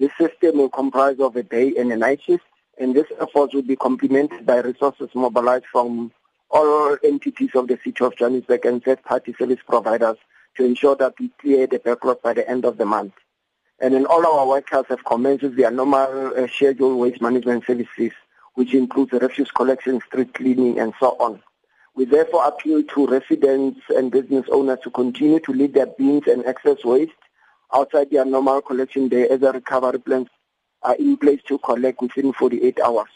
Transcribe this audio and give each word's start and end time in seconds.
This 0.00 0.12
system 0.16 0.56
will 0.56 0.70
comprise 0.70 1.20
of 1.20 1.36
a 1.36 1.42
day 1.42 1.74
and 1.76 1.92
a 1.92 1.96
night 1.96 2.22
shift, 2.22 2.44
and 2.78 2.94
this 2.94 3.04
effort 3.20 3.52
will 3.52 3.60
be 3.60 3.76
complemented 3.76 4.46
by 4.46 4.60
resources 4.60 5.10
mobilized 5.12 5.66
from 5.66 6.10
all 6.48 6.96
entities 7.04 7.50
of 7.54 7.68
the 7.68 7.78
City 7.84 8.02
of 8.02 8.16
Johannesburg 8.16 8.64
and 8.64 8.82
third-party 8.82 9.34
service 9.38 9.58
providers 9.68 10.16
to 10.56 10.64
ensure 10.64 10.96
that 10.96 11.12
we 11.20 11.28
clear 11.38 11.66
the 11.66 11.80
backlog 11.80 12.22
by 12.22 12.32
the 12.32 12.48
end 12.48 12.64
of 12.64 12.78
the 12.78 12.86
month. 12.86 13.12
And 13.78 13.92
then 13.92 14.06
all 14.06 14.26
our 14.26 14.48
workers 14.48 14.86
have 14.88 15.04
commenced 15.04 15.54
their 15.54 15.70
normal 15.70 16.32
uh, 16.34 16.48
scheduled 16.48 16.98
waste 16.98 17.20
management 17.20 17.66
services, 17.66 18.12
which 18.54 18.72
includes 18.72 19.10
the 19.10 19.18
refuse 19.18 19.50
collection, 19.50 20.00
street 20.00 20.32
cleaning, 20.32 20.80
and 20.80 20.94
so 20.98 21.10
on. 21.20 21.42
We 21.94 22.06
therefore 22.06 22.46
appeal 22.46 22.84
to 22.84 23.06
residents 23.06 23.80
and 23.90 24.10
business 24.10 24.46
owners 24.50 24.78
to 24.84 24.90
continue 24.90 25.40
to 25.40 25.52
leave 25.52 25.74
their 25.74 25.88
bins 25.88 26.26
and 26.26 26.46
excess 26.46 26.86
waste 26.86 27.12
outside 27.74 28.10
their 28.10 28.24
normal 28.24 28.60
collection 28.62 29.08
day 29.08 29.28
as 29.28 29.40
the 29.40 29.52
recovery 29.52 29.98
plans 30.00 30.28
are 30.82 30.96
in 30.96 31.16
place 31.16 31.40
to 31.48 31.58
collect 31.58 32.00
within 32.00 32.32
48 32.32 32.80
hours. 32.80 33.10